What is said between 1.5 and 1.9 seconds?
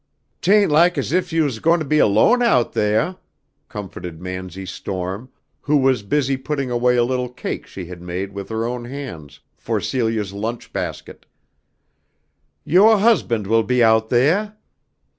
goin' to